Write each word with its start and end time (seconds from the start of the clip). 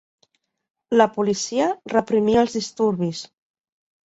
La 1.01 1.05
policia 1.17 1.67
reprimí 1.93 2.39
els 2.45 2.57
disturbis. 2.61 3.23